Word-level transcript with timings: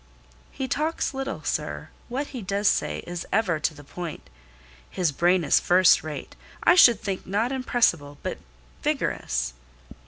"He 0.51 0.67
talks 0.67 1.13
little, 1.13 1.43
sir: 1.43 1.89
what 2.09 2.29
he 2.33 2.41
does 2.41 2.67
say 2.67 3.03
is 3.05 3.23
ever 3.31 3.59
to 3.59 3.73
the 3.75 3.83
point. 3.83 4.31
His 4.89 5.11
brain 5.11 5.43
is 5.43 5.59
first 5.59 6.01
rate, 6.01 6.35
I 6.63 6.73
should 6.73 6.99
think 6.99 7.27
not 7.27 7.51
impressible, 7.51 8.17
but 8.23 8.39
vigorous." 8.81 9.53